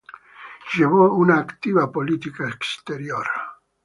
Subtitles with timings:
[0.75, 3.27] Llevó una activa política exterior.